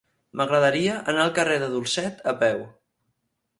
[0.39, 2.67] M'agradaria anar al carrer de Dulcet a peu.